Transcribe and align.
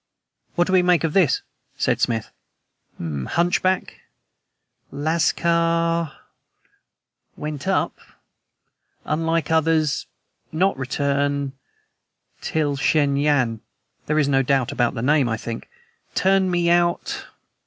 "What 0.55 0.65
do 0.65 0.73
we 0.73 0.81
make 0.81 1.03
of 1.03 1.13
this?" 1.13 1.43
said 1.77 2.01
Smith."'... 2.01 2.31
Hunchback... 3.35 4.01
lascar 4.91 6.11
went 7.35 7.67
up... 7.67 7.99
unlike 9.05 9.51
others... 9.51 10.07
not 10.51 10.75
return... 10.75 11.53
till 12.41 12.75
Shen 12.77 13.15
Yan' 13.15 13.61
(there 14.07 14.17
is 14.17 14.27
no 14.27 14.41
doubt 14.41 14.71
about 14.71 14.95
the 14.95 15.03
name, 15.03 15.29
I 15.29 15.37
think) 15.37 15.69
'turned 16.15 16.49
me 16.49 16.71
out 16.71 17.27